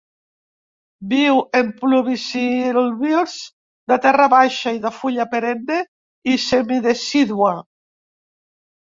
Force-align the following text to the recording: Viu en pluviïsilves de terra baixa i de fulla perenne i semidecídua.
Viu 1.09 1.41
en 1.57 1.67
pluviïsilves 1.81 3.35
de 3.93 3.97
terra 4.05 4.27
baixa 4.35 4.73
i 4.79 4.81
de 4.87 4.93
fulla 5.01 5.27
perenne 5.35 5.79
i 6.33 6.39
semidecídua. 6.47 7.53